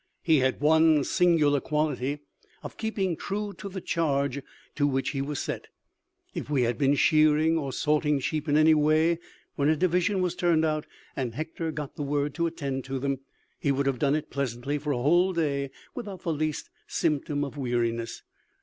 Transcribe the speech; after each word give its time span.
He 0.23 0.39
had 0.39 0.61
one 0.61 1.03
singular 1.03 1.59
quality, 1.59 2.21
of 2.63 2.75
keeping 2.75 3.15
true 3.15 3.53
to 3.59 3.69
the 3.69 3.81
charge 3.81 4.41
to 4.73 4.87
which 4.87 5.11
he 5.11 5.21
was 5.21 5.37
set. 5.39 5.67
If 6.33 6.49
we 6.49 6.63
had 6.63 6.79
been 6.79 6.95
shearing, 6.95 7.55
or 7.55 7.71
sorting 7.71 8.19
sheep 8.19 8.49
in 8.49 8.57
any 8.57 8.73
way, 8.73 9.19
when 9.57 9.69
a 9.69 9.75
division 9.75 10.23
was 10.23 10.33
turned 10.33 10.65
out 10.65 10.87
and 11.15 11.35
Hector 11.35 11.71
got 11.71 11.97
the 11.97 12.01
word 12.01 12.33
to 12.33 12.47
attend 12.47 12.83
to 12.85 12.97
them, 12.97 13.19
he 13.59 13.71
would 13.71 13.85
have 13.85 13.99
done 13.99 14.15
it 14.15 14.31
pleasantly 14.31 14.79
for 14.79 14.91
a 14.91 14.97
whole 14.97 15.33
day 15.33 15.69
without 15.93 16.23
the 16.23 16.33
least 16.33 16.71
symptom 16.87 17.43
of 17.43 17.55
weariness. 17.55 18.23